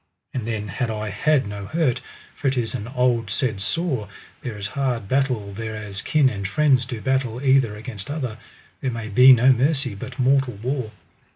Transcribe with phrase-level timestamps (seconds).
[0.33, 2.01] And then had I had no hurt,
[2.35, 4.07] for it is an old said saw,
[4.41, 8.39] there is hard battle thereas kin and friends do battle either against other,
[8.79, 10.89] there may be no mercy but mortal war.